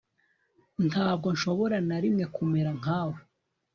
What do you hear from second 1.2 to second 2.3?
nshobora na rimwe